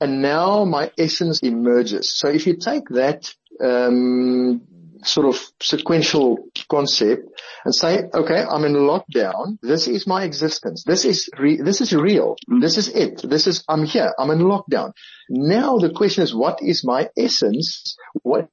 [0.00, 2.16] and now my essence emerges.
[2.16, 4.62] So if you take that um,
[5.04, 7.28] sort of sequential concept
[7.64, 9.58] and say, okay, I'm in lockdown.
[9.62, 10.84] This is my existence.
[10.84, 12.36] This is re- this is real.
[12.60, 13.22] This is it.
[13.22, 14.12] This is I'm here.
[14.18, 14.92] I'm in lockdown.
[15.28, 17.96] Now the question is, what is my essence?
[18.22, 18.48] What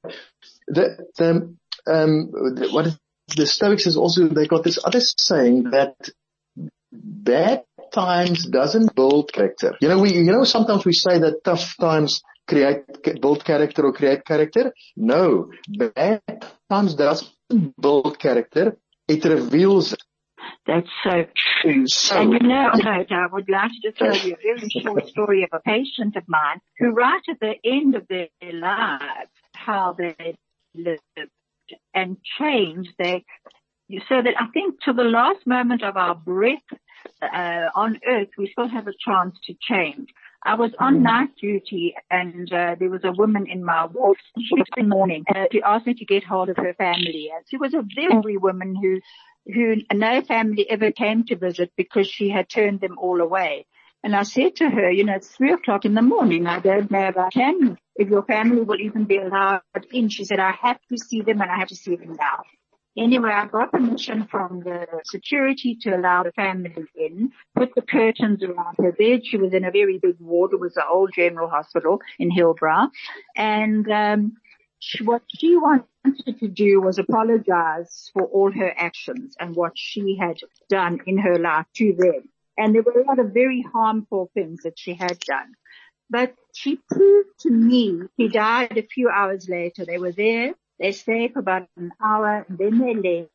[0.67, 1.55] the the
[1.87, 2.97] um the, what
[3.35, 5.95] the Stoics is also they got this other saying that
[6.91, 9.75] bad times doesn't build character.
[9.81, 13.93] You know, we, you know, sometimes we say that tough times create, build character or
[13.93, 14.73] create character.
[14.95, 16.21] No, bad
[16.69, 17.31] times doesn't
[17.79, 18.77] build character.
[19.07, 19.95] It reveals.
[20.67, 21.25] That's so
[21.61, 21.87] true.
[21.87, 25.43] So, and you know, I would like to just tell you a very short story
[25.43, 30.37] of a patient of mine who right at the end of their lives, how they
[30.75, 31.01] lived
[31.93, 33.21] and changed their,
[34.07, 36.59] so that I think to the last moment of our breath
[37.21, 40.09] uh, on earth, we still have a chance to change.
[40.45, 41.01] I was on mm.
[41.01, 45.25] night duty and uh, there was a woman in my ward in the morning.
[45.27, 47.31] Uh, she asked me to get hold of her family.
[47.35, 49.01] And she was a very woman who,
[49.51, 53.65] who no family ever came to visit because she had turned them all away.
[54.03, 56.45] And I said to her, you know, it's three o'clock in the morning.
[56.45, 60.09] I don't know if I can, if your family will even be allowed in.
[60.09, 62.43] She said, I have to see them and I have to see them now.
[62.97, 68.41] Anyway, I got permission from the security to allow the family in, put the curtains
[68.41, 69.25] around her bed.
[69.25, 70.53] She was in a very big ward.
[70.53, 72.89] It was the old general hospital in Hillbrow.
[73.35, 74.37] And, um,
[74.79, 75.87] she, what she wanted
[76.39, 80.37] to do was apologize for all her actions and what she had
[80.69, 82.29] done in her life to them.
[82.57, 85.53] and there were a lot of very harmful things that she had done.
[86.09, 89.85] But she proved to me, he died a few hours later.
[89.85, 90.53] They were there.
[90.79, 92.45] They stayed for about an hour.
[92.49, 93.31] Then they left.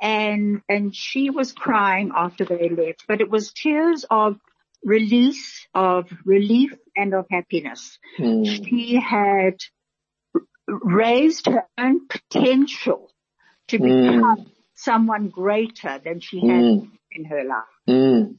[0.00, 4.38] And, and she was crying after they left, but it was tears of
[4.84, 7.98] release, of relief and of happiness.
[8.18, 8.44] Mm.
[8.44, 9.56] She had
[10.68, 13.10] raised her own potential
[13.68, 13.84] to hmm.
[13.84, 14.46] become mm.
[14.74, 16.90] someone greater than she had mm.
[17.12, 17.64] in her life.
[17.88, 18.36] Mm.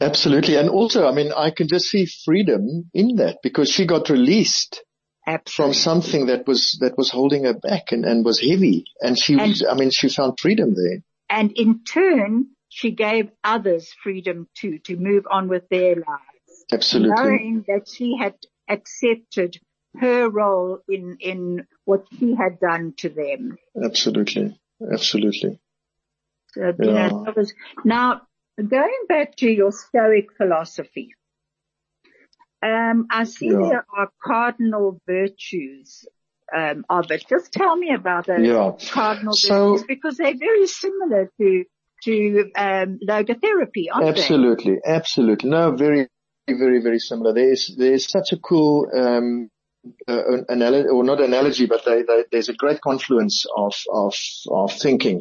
[0.00, 0.56] Absolutely.
[0.56, 4.82] And also, I mean, I can just see freedom in that because she got released
[5.28, 5.74] Absolutely.
[5.74, 8.84] from something that was, that was holding her back and, and was heavy.
[9.00, 11.02] And she, and, I mean, she found freedom there.
[11.28, 16.64] And in turn, she gave others freedom too, to move on with their lives.
[16.72, 17.14] Absolutely.
[17.14, 18.34] Knowing that she had
[18.68, 19.60] accepted
[19.98, 23.58] her role in, in what she had done to them.
[23.82, 24.58] Absolutely.
[24.92, 25.58] Absolutely.
[26.52, 27.08] So, yeah.
[27.08, 27.52] know, was,
[27.84, 28.22] now,
[28.66, 31.14] Going back to your Stoic philosophy,
[32.62, 33.68] um, I see yeah.
[33.68, 36.06] there are cardinal virtues
[36.54, 37.24] um, of it.
[37.28, 38.72] Just tell me about those yeah.
[38.90, 41.64] cardinal so, virtues because they're very similar to
[42.04, 44.80] to um, logotherapy, aren't absolutely, they?
[44.80, 45.50] Absolutely, absolutely.
[45.50, 46.08] No, very,
[46.48, 47.32] very, very similar.
[47.32, 49.50] There is there is such a cool um,
[50.06, 54.14] uh, analogy, or not analogy, but they, they, there's a great confluence of, of,
[54.50, 55.20] of thinking.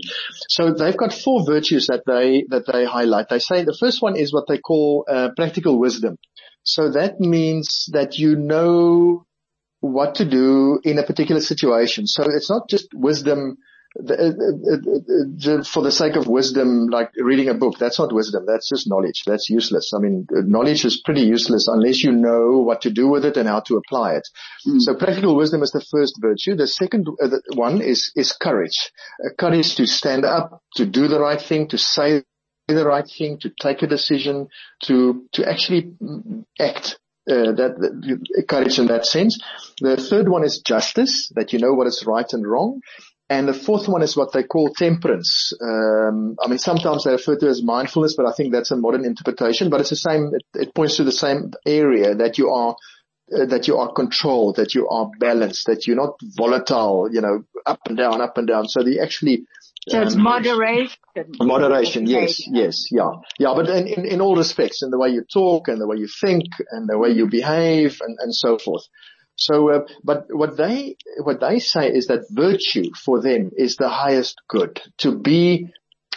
[0.50, 3.30] So they've got four virtues that they, that they highlight.
[3.30, 6.18] They say the first one is what they call uh, practical wisdom.
[6.68, 9.26] So that means that you know
[9.80, 12.08] what to do in a particular situation.
[12.08, 13.58] So it's not just wisdom
[13.98, 18.44] uh, uh, uh, for the sake of wisdom, like reading a book, that's not wisdom.
[18.46, 19.24] That's just knowledge.
[19.26, 19.94] That's useless.
[19.96, 23.48] I mean, knowledge is pretty useless unless you know what to do with it and
[23.48, 24.28] how to apply it.
[24.68, 24.82] Mm.
[24.82, 26.56] So practical wisdom is the first virtue.
[26.56, 27.08] The second
[27.56, 28.92] one is, is courage.
[29.40, 32.24] courage to stand up, to do the right thing, to say
[32.76, 34.50] the right thing, to take a decision,
[34.84, 35.94] to, to actually
[36.60, 37.00] act
[37.30, 39.40] uh, that, that, courage in that sense.
[39.82, 42.82] The third one is justice, that you know what is right and wrong.
[43.30, 45.52] And the fourth one is what they call temperance.
[45.62, 49.04] Um, I mean, sometimes they refer to as mindfulness, but I think that's a modern
[49.04, 49.70] interpretation.
[49.70, 50.32] But it's the same.
[50.34, 52.78] It, it points to the same area that you are
[53.36, 57.10] uh, that you are controlled, that you are balanced, that you're not volatile.
[57.12, 58.70] You know, up and down, up and down.
[58.70, 59.44] So the actually
[59.88, 60.98] so it's um, moderation.
[61.40, 63.54] Moderation, yes, yes, yeah, yeah.
[63.56, 66.08] But in, in, in all respects, in the way you talk and the way you
[66.22, 68.84] think and the way you behave and, and so forth.
[69.36, 73.88] So, uh, but what they, what they say is that virtue for them is the
[73.90, 74.82] highest good.
[75.00, 75.72] To be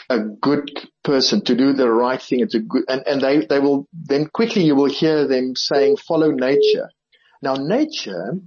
[0.08, 0.70] a good
[1.04, 4.28] person, to do the right thing, and to good, and, and they, they will, then
[4.32, 6.88] quickly you will hear them saying, follow nature.
[7.42, 8.38] Now nature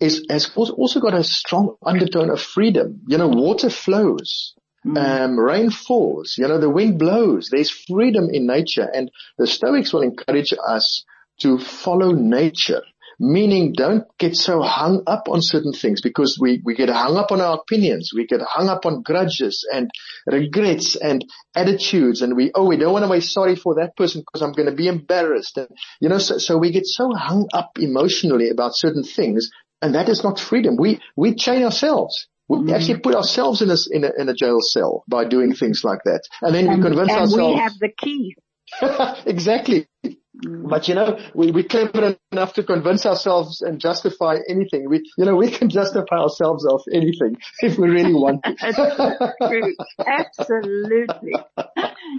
[0.00, 3.00] is, has also got a strong undertone of freedom.
[3.06, 4.54] You know, water flows.
[4.86, 4.98] Mm.
[4.98, 7.48] Um, rain falls, you know, the wind blows.
[7.50, 11.04] There's freedom in nature and the Stoics will encourage us
[11.40, 12.82] to follow nature.
[13.18, 17.32] Meaning don't get so hung up on certain things because we, we get hung up
[17.32, 18.12] on our opinions.
[18.14, 19.90] We get hung up on grudges and
[20.26, 24.20] regrets and attitudes and we, oh, we don't want to be sorry for that person
[24.20, 25.56] because I'm going to be embarrassed.
[25.56, 29.50] And, you know, so, so we get so hung up emotionally about certain things
[29.82, 30.76] and that is not freedom.
[30.76, 32.28] We, we chain ourselves.
[32.48, 32.74] We mm.
[32.74, 36.00] actually put ourselves in a, in a, in a jail cell by doing things like
[36.04, 36.22] that.
[36.42, 37.54] And then and, we convince and ourselves.
[37.54, 38.36] we have the key.
[39.26, 39.88] exactly.
[40.04, 40.68] Mm.
[40.68, 44.88] But you know, we, we're clever enough to convince ourselves and justify anything.
[44.88, 49.74] We, you know, we can justify ourselves of anything if we really want to.
[50.06, 51.32] Absolutely.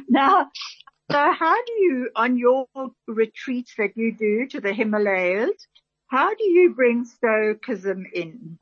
[0.10, 0.48] Now,
[1.10, 2.65] so how do you, on your
[3.08, 5.67] retreats that you do to the Himalayas,
[6.08, 8.58] how do you bring Stoicism in?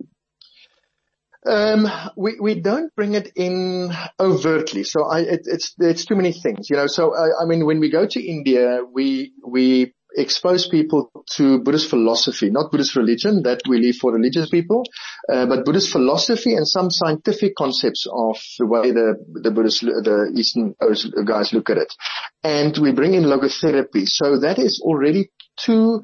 [1.45, 4.83] Um, we, we don't bring it in overtly.
[4.83, 7.79] So I, it, it's, it's too many things, you know, so I, I mean, when
[7.79, 13.61] we go to India, we, we expose people to Buddhist philosophy, not Buddhist religion that
[13.67, 14.83] we leave for religious people,
[15.31, 20.31] uh, but Buddhist philosophy and some scientific concepts of the way the, the Buddhist, the
[20.35, 20.73] Eastern
[21.25, 21.93] guys look at it.
[22.43, 24.07] And we bring in logotherapy.
[24.07, 26.01] So that is already two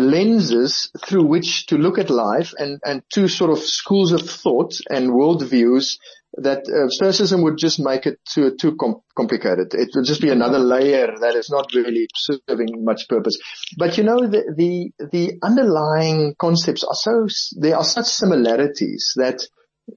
[0.00, 4.74] lenses through which to look at life and, and two sort of schools of thought
[4.90, 5.96] and worldviews
[6.36, 9.72] that uh, Stoicism would just make it too, too com- complicated.
[9.72, 13.38] It would just be another layer that is not really serving much purpose.
[13.78, 17.28] But you know, the, the, the underlying concepts are so,
[17.60, 19.46] there are such similarities that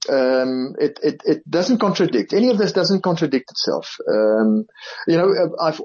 [0.08, 2.32] um, it, it, it doesn't contradict.
[2.32, 3.96] Any of this doesn't contradict itself.
[4.08, 4.66] Um,
[5.06, 5.80] you know, I've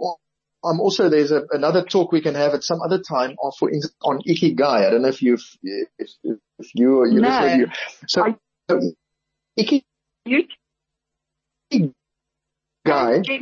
[0.64, 3.72] um, also there's a, another talk we can have at some other time on, for
[4.02, 4.88] on ikigai.
[4.88, 7.30] I don't know if you've, if, if you or you no.
[7.30, 7.68] listen you.
[8.08, 8.36] So, I,
[8.70, 8.80] so
[9.60, 9.84] ikigai.
[10.26, 10.44] You,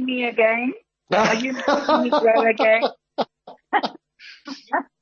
[0.06, 0.74] me again.
[1.14, 2.84] Are you making me grow again?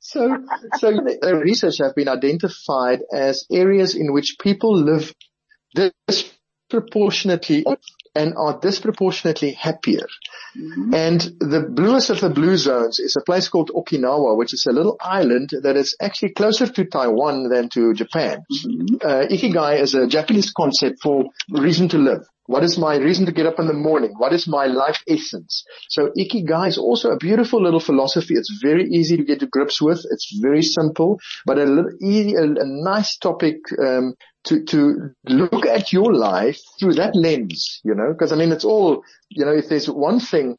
[0.00, 0.36] so,
[0.78, 5.14] so the research have been identified as areas in which people live
[6.70, 7.64] disproportionately
[8.14, 10.06] and are disproportionately happier.
[10.56, 10.94] Mm-hmm.
[10.94, 14.72] And the bluest of the blue zones is a place called Okinawa, which is a
[14.72, 18.44] little island that is actually closer to Taiwan than to Japan.
[18.52, 18.96] Mm-hmm.
[19.00, 22.26] Uh, Ikigai is a Japanese concept for reason to live.
[22.50, 24.12] What is my reason to get up in the morning?
[24.16, 25.64] What is my life essence?
[25.88, 28.34] So Ikigai is also a beautiful little philosophy.
[28.34, 30.04] It's very easy to get to grips with.
[30.10, 34.14] It's very simple, but a little easy, a, a nice topic, um,
[34.46, 38.64] to, to look at your life through that lens, you know, because I mean, it's
[38.64, 40.56] all, you know, if there's one thing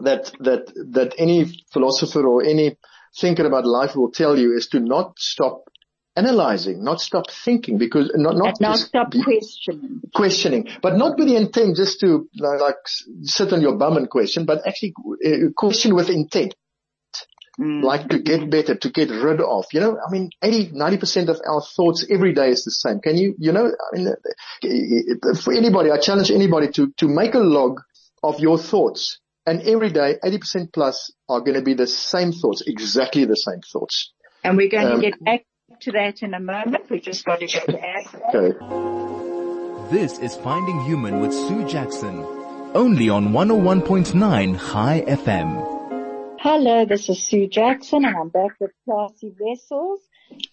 [0.00, 2.76] that, that, that any philosopher or any
[3.18, 5.62] thinker about life will tell you is to not stop
[6.20, 10.00] analyzing, not stop thinking because not, not, not stop questioning.
[10.14, 12.76] Questioning, but not with the intent just to like
[13.22, 14.94] sit on your bum and question, but actually
[15.26, 16.54] uh, question with intent.
[17.58, 17.82] Mm.
[17.82, 21.40] Like to get better, to get rid of, you know, I mean, 80, 90% of
[21.46, 23.00] our thoughts every day is the same.
[23.00, 24.14] Can you, you know, I mean,
[25.34, 27.80] for anybody, I challenge anybody to, to make a log
[28.22, 32.62] of your thoughts and every day 80% plus are going to be the same thoughts,
[32.66, 34.12] exactly the same thoughts.
[34.44, 35.44] And we're going um, to get back
[35.82, 36.88] to that in a moment.
[36.90, 38.06] We just got to go to ad.
[38.34, 39.90] Okay.
[39.90, 42.24] This is Finding Human with Sue Jackson,
[42.74, 45.80] only on 101.9 High FM.
[46.38, 50.00] Hello, this is Sue Jackson and I'm back with Klasie Wessels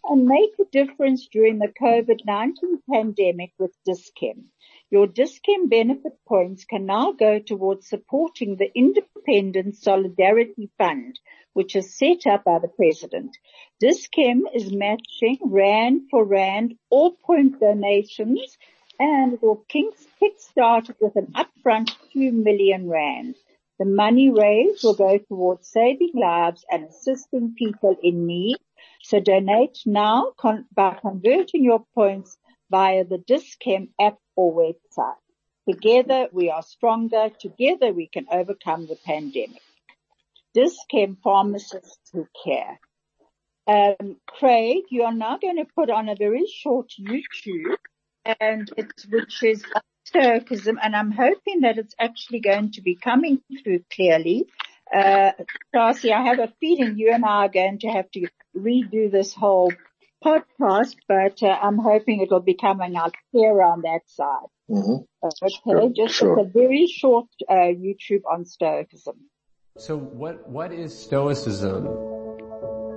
[0.04, 2.54] and make a difference during the COVID-19
[2.92, 4.46] pandemic with Dis-Chem.
[4.90, 11.20] Your Dis-Chem benefit points can now go towards supporting the Independent Solidarity Fund,
[11.52, 13.38] which is set up by the President.
[13.82, 18.58] Dis-Chem is matching Rand for Rand all point donations
[18.98, 23.36] and it will kick-start with an upfront 2 million Rand.
[23.80, 28.56] The money raised will go towards saving lives and assisting people in need.
[29.04, 30.32] So donate now
[30.74, 32.38] by converting your points
[32.70, 35.16] via the Dis-Chem app or website.
[35.68, 37.30] Together we are stronger.
[37.40, 39.62] Together we can overcome the pandemic.
[40.54, 42.80] Dis-Chem pharmacists who care.
[43.68, 47.76] Um, Craig, you are now going to put on a very short YouTube
[48.40, 49.64] and it's, which is
[50.06, 54.48] Stoicism, and I'm hoping that it's actually going to be coming through clearly.
[54.94, 55.32] Uh,
[55.74, 59.34] Darcy, I have a feeling you and I are going to have to redo this
[59.34, 59.74] whole
[60.24, 64.50] podcast, but uh, I'm hoping it will be coming out clear on that side.
[64.70, 65.04] Mm-hmm.
[65.24, 66.40] Okay, sure, just sure.
[66.40, 69.16] a very short uh, YouTube on Stoicism.
[69.78, 71.88] So what what is Stoicism?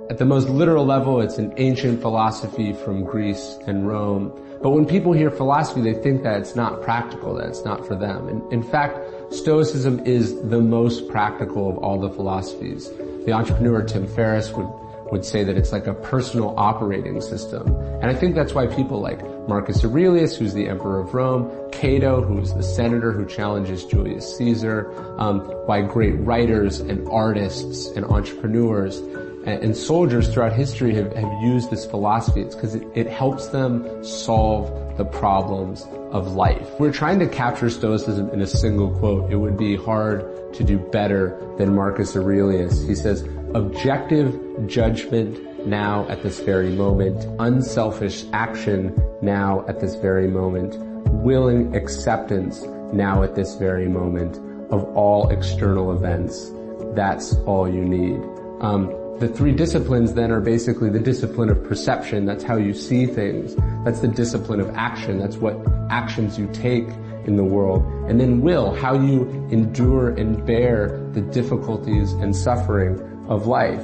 [0.09, 4.85] At the most literal level, it's an ancient philosophy from Greece and Rome but when
[4.85, 8.27] people hear philosophy, they think that it's not practical, that it's not for them.
[8.27, 8.99] And in fact,
[9.33, 12.87] Stoicism is the most practical of all the philosophies.
[13.25, 14.67] The entrepreneur Tim Ferriss would
[15.11, 17.75] would say that it's like a personal operating system.
[18.01, 22.21] And I think that's why people like Marcus Aurelius, who's the emperor of Rome, Cato,
[22.21, 29.01] who's the senator who challenges Julius Caesar, um, why great writers and artists and entrepreneurs
[29.45, 32.41] and soldiers throughout history have, have used this philosophy.
[32.41, 36.69] It's because it, it helps them solve the problems of life.
[36.79, 39.31] We're trying to capture Stoicism in a single quote.
[39.31, 42.83] It would be hard to do better than Marcus Aurelius.
[42.83, 43.23] He says,
[43.55, 50.75] objective judgment now at this very moment, unselfish action now at this very moment,
[51.23, 54.37] willing acceptance now at this very moment
[54.71, 56.51] of all external events.
[56.95, 58.21] That's all you need.
[58.61, 58.87] Um,
[59.19, 62.25] the three disciplines then are basically the discipline of perception.
[62.25, 63.55] That's how you see things.
[63.85, 65.19] That's the discipline of action.
[65.19, 65.55] That's what
[65.89, 66.87] actions you take
[67.25, 67.83] in the world.
[68.09, 73.83] And then will, how you endure and bear the difficulties and suffering of life.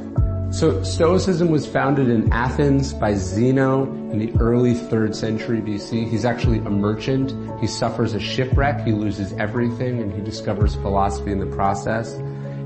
[0.50, 6.10] So Stoicism was founded in Athens by Zeno in the early 3rd century BC.
[6.10, 7.36] He's actually a merchant.
[7.60, 8.86] He suffers a shipwreck.
[8.86, 12.14] He loses everything and he discovers philosophy in the process.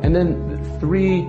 [0.03, 1.27] And then three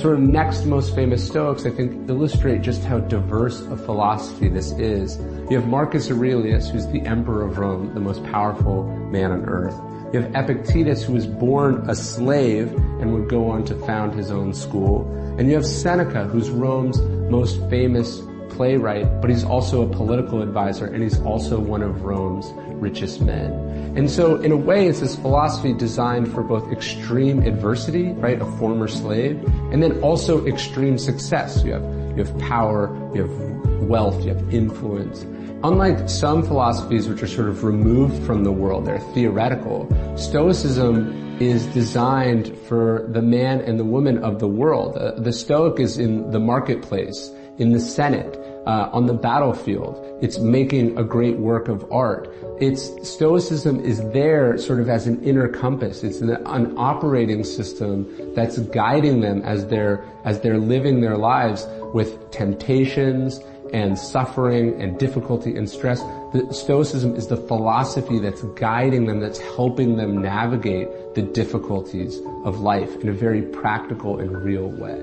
[0.00, 4.72] sort of next most famous Stoics, I think, illustrate just how diverse a philosophy this
[4.72, 5.18] is.
[5.50, 9.74] You have Marcus Aurelius, who's the emperor of Rome, the most powerful man on earth.
[10.14, 14.30] You have Epictetus, who was born a slave and would go on to found his
[14.30, 15.12] own school.
[15.40, 20.86] And you have Seneca, who's Rome's most famous playwright, but he's also a political advisor
[20.86, 22.48] and he's also one of Rome's
[22.80, 23.50] richest men.
[23.96, 28.40] And so in a way, it's this philosophy designed for both extreme adversity, right?
[28.40, 29.42] A former slave,
[29.72, 31.64] and then also extreme success.
[31.64, 31.82] You have,
[32.16, 32.86] you have power,
[33.16, 35.26] you have wealth, you have influence.
[35.64, 41.64] Unlike some philosophies which are sort of removed from the world, they're theoretical, Stoicism is
[41.68, 44.94] designed for the man and the woman of the world.
[44.98, 50.04] Uh, the Stoic is in the marketplace, in the Senate, uh, on the battlefield.
[50.20, 52.28] It's making a great work of art.
[52.60, 56.04] It's Stoicism is there sort of as an inner compass.
[56.04, 61.66] It's an, an operating system that's guiding them as they're as they're living their lives
[61.94, 63.40] with temptations
[63.74, 66.00] and suffering and difficulty and stress.
[66.32, 72.60] The Stoicism is the philosophy that's guiding them, that's helping them navigate the difficulties of
[72.60, 75.00] life in a very practical and real way.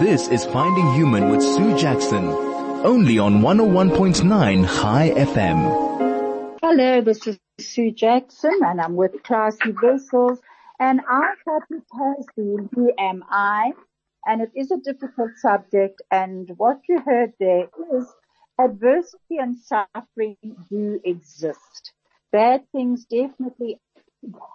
[0.00, 6.58] This is Finding Human with Sue Jackson, only on 101.9 High FM.
[6.62, 10.40] Hello, this is Sue Jackson and I'm with Klasie Wessels
[10.80, 13.72] and our topic has been Who Am I?
[14.26, 16.02] And it is a difficult subject.
[16.10, 18.06] And what you heard there is
[18.58, 20.36] adversity and suffering
[20.70, 21.92] do exist.
[22.32, 23.80] Bad things definitely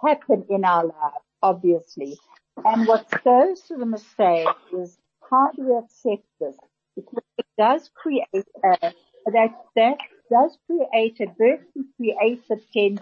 [0.06, 2.18] happen in our life, obviously.
[2.64, 4.98] And what goes to the mistake is
[5.30, 6.56] how do we accept this?
[6.94, 8.92] Because it does create a,
[9.26, 9.96] that, that
[10.30, 12.98] does create adversity, creates a tension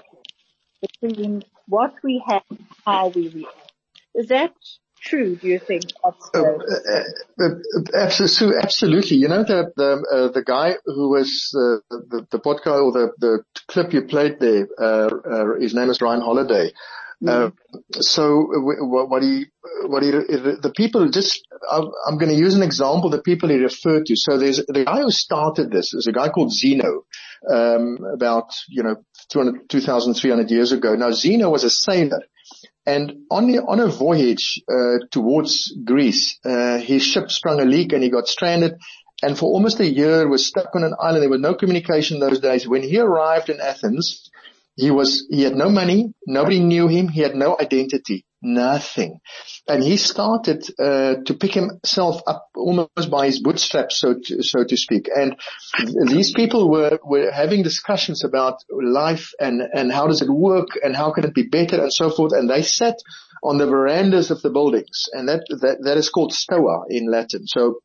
[0.80, 3.72] between what we have and how we react.
[4.14, 4.54] Is that
[5.00, 6.44] true, do you think, uh, uh,
[7.40, 7.48] uh,
[7.94, 9.16] absolutely.
[9.16, 13.12] You know, the, the, uh, the guy who was, uh, the, the podcast or the,
[13.18, 16.72] the clip you played there, uh, his name is Ryan Holiday.
[17.22, 17.52] Mm.
[18.00, 19.44] so what he,
[19.82, 24.06] what he, the people just, I'm going to use an example, the people he referred
[24.06, 24.16] to.
[24.16, 27.04] So there's the guy who started this is a guy called Zeno,
[27.50, 28.96] um, about, you know,
[29.28, 30.94] 200, 2,300 years ago.
[30.94, 32.22] Now Zeno was a sailor
[32.90, 37.92] and on, the, on a voyage uh, towards Greece, uh, his ship sprung a leak
[37.92, 38.72] and he got stranded.
[39.22, 41.22] And for almost a year was stuck on an island.
[41.22, 42.66] There was no communication those days.
[42.66, 44.30] When he arrived in Athens,
[44.74, 46.12] he was, he had no money.
[46.26, 47.06] Nobody knew him.
[47.08, 48.24] He had no identity.
[48.42, 49.20] Nothing.
[49.68, 54.64] And he started, uh, to pick himself up almost by his bootstraps, so to, so
[54.64, 55.10] to speak.
[55.14, 55.36] And
[56.06, 60.96] these people were, were having discussions about life and, and how does it work and
[60.96, 62.32] how can it be better and so forth.
[62.32, 62.96] And they sat
[63.42, 67.46] on the verandas of the buildings and that, that, that is called stoa in Latin.
[67.46, 67.80] So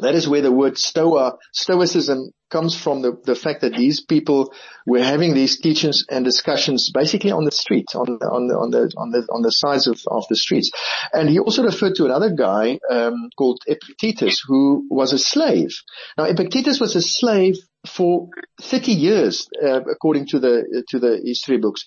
[0.00, 4.54] that is where the word stoa, stoicism comes from the, the fact that these people
[4.86, 8.92] were having these teachings and discussions basically on the street, on, on the, on the,
[8.96, 10.70] on the, on the sides of, of the streets.
[11.12, 15.74] And he also referred to another guy, um, called Epictetus who was a slave.
[16.16, 18.28] Now Epictetus was a slave for
[18.62, 21.84] 30 years, uh, according to the, to the history books.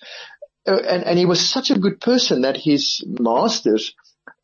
[0.66, 3.94] Uh, and, and he was such a good person that his masters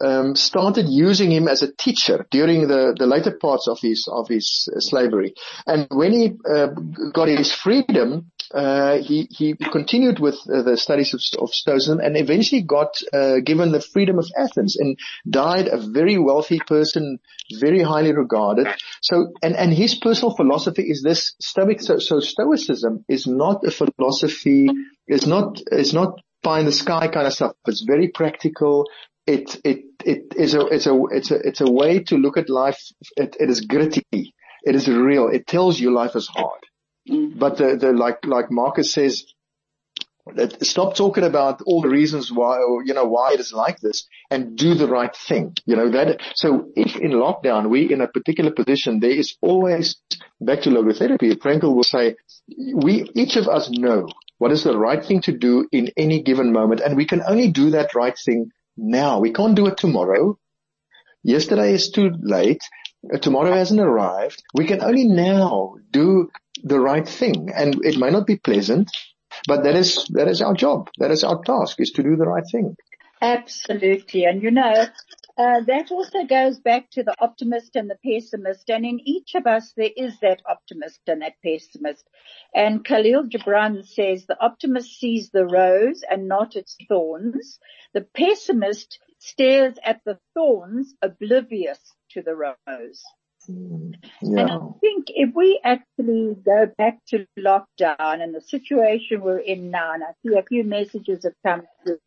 [0.01, 4.29] um, started using him as a teacher during the, the later parts of his of
[4.29, 5.35] his uh, slavery.
[5.67, 6.69] And when he uh,
[7.13, 12.17] got his freedom, uh, he he continued with uh, the studies of, of Stoicism and
[12.17, 17.19] eventually got uh, given the freedom of Athens and died a very wealthy person,
[17.59, 18.69] very highly regarded.
[19.03, 21.81] So and and his personal philosophy is this Stoic.
[21.81, 24.69] So, so Stoicism is not a philosophy.
[25.07, 27.53] It's not it's not pie in the sky kind of stuff.
[27.67, 28.87] It's very practical
[29.29, 32.49] it it it is a it's a it's a it's a way to look at
[32.49, 32.81] life.
[33.17, 34.35] It, it is gritty.
[34.63, 35.29] It is real.
[35.29, 36.61] It tells you life is hard.
[37.09, 37.39] Mm.
[37.39, 39.25] But the, the like like Marcus says,
[40.63, 44.07] stop talking about all the reasons why or you know why it is like this
[44.31, 45.57] and do the right thing.
[45.67, 46.21] You know that.
[46.35, 49.97] So if in lockdown we in a particular position, there is always
[50.41, 51.35] back to logotherapy.
[51.39, 52.17] Frankl will say
[52.75, 56.53] we each of us know what is the right thing to do in any given
[56.53, 59.21] moment, and we can only do that right thing now.
[59.21, 60.39] We can't do it tomorrow.
[61.23, 62.63] Yesterday is too late.
[63.21, 64.43] Tomorrow hasn't arrived.
[64.55, 66.31] We can only now do
[66.63, 68.91] the right thing and it may not be pleasant,
[69.47, 70.91] but that is, that is our job.
[70.99, 72.77] That is our task is to do the right thing.
[73.21, 74.25] Absolutely.
[74.25, 74.87] And you know,
[75.39, 78.69] uh, that also goes back to the optimist and the pessimist.
[78.69, 82.05] And in each of us, there is that optimist and that pessimist.
[82.55, 87.61] And Khalil Gibran says the optimist sees the rose and not its thorns.
[87.95, 91.79] The pessimist stares at the thorns oblivious
[92.11, 93.03] to the rose.
[93.49, 94.41] Mm, yeah.
[94.41, 99.71] And I think if we actually go back to lockdown and the situation we're in
[99.71, 101.99] now, and I see a few messages have come through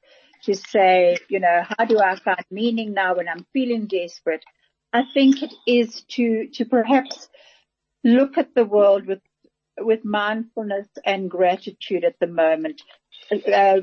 [0.43, 4.43] to say, you know, how do I find meaning now when I'm feeling desperate?
[4.93, 7.29] I think it is to, to perhaps
[8.03, 9.21] look at the world with,
[9.79, 12.81] with mindfulness and gratitude at the moment.
[13.31, 13.81] Uh,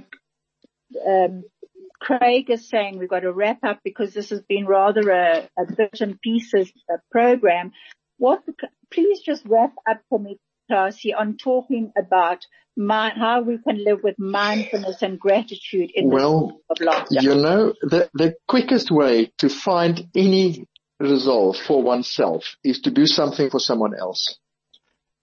[1.07, 1.45] um,
[2.01, 5.73] Craig is saying we've got to wrap up because this has been rather a, a
[5.73, 6.71] bit and pieces
[7.11, 7.73] program.
[8.19, 8.43] what,
[8.93, 10.39] please just wrap up for me,
[10.71, 12.45] Klasie, on talking about
[12.77, 17.23] my, how we can live with mindfulness and gratitude in well, the of lockdown.
[17.23, 20.66] You know, the, the quickest way to find any
[21.01, 24.39] resolve for oneself is to do something for someone else.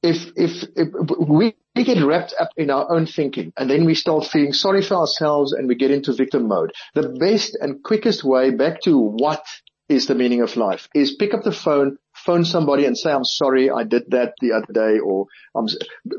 [0.03, 0.87] If, if, if
[1.27, 4.81] we, we get wrapped up in our own thinking and then we start feeling sorry
[4.81, 8.97] for ourselves and we get into victim mode, the best and quickest way back to
[8.99, 9.43] what
[9.89, 13.23] is the meaning of life is pick up the phone, phone somebody and say, I'm
[13.23, 15.67] sorry, I did that the other day or I'm,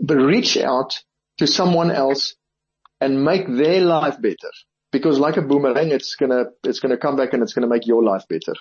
[0.01, 1.03] but reach out
[1.39, 2.35] to someone else
[3.01, 4.53] and make their life better.
[4.93, 8.03] Because like a boomerang, it's gonna, it's gonna come back and it's gonna make your
[8.03, 8.55] life better.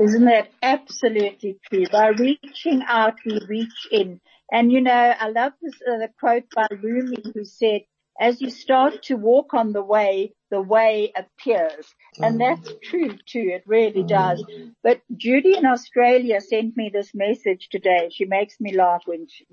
[0.00, 1.84] Isn't that absolutely true?
[1.92, 4.20] By reaching out, we reach in.
[4.50, 7.82] And you know, I love this, uh, the quote by Rumi who said,
[8.22, 11.92] as you start to walk on the way, the way appears.
[12.18, 13.50] And that's true too.
[13.56, 14.44] It really does.
[14.84, 18.10] But Judy in Australia sent me this message today.
[18.12, 19.44] She makes me laugh when she,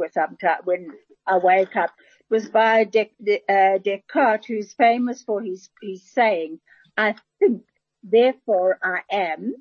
[0.66, 0.92] when
[1.26, 1.90] I wake up.
[2.20, 6.60] It was by De, De, uh, Descartes, who's famous for his, his saying,
[6.96, 7.64] I think,
[8.04, 9.56] therefore I am.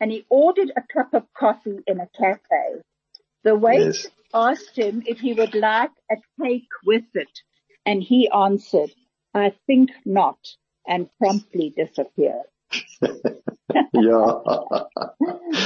[0.00, 2.82] And he ordered a cup of coffee in a cafe.
[3.44, 4.08] The waiter yes.
[4.34, 7.30] asked him if he would like a cake with it.
[7.84, 8.90] And he answered,
[9.34, 10.38] I think not
[10.86, 12.44] and promptly disappeared.
[13.02, 13.10] yeah.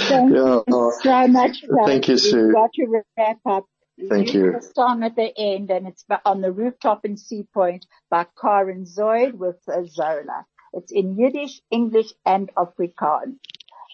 [0.08, 0.60] Thank yeah.
[0.66, 1.64] you so much.
[1.86, 2.46] Thank you, Sue.
[2.46, 3.64] We've got to wrap up.
[4.08, 4.52] Thank you.
[4.52, 8.84] The song at the end and it's on the rooftop in Sea Point by Karen
[8.84, 9.56] Zoid with
[9.88, 10.44] Zola.
[10.74, 13.38] It's in Yiddish, English and Afrikaans.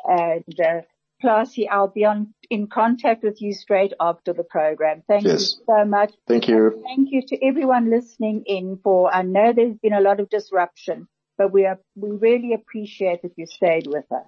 [0.04, 0.80] And, uh,
[1.22, 5.02] Klasie, I'll be on, in contact with you straight after the program.
[5.06, 5.56] Thank yes.
[5.58, 6.12] you so much.
[6.26, 6.72] Thank you.
[6.72, 10.28] And thank you to everyone listening in for, I know there's been a lot of
[10.28, 11.08] disruption,
[11.38, 14.26] but we are, we really appreciate that you stayed with us.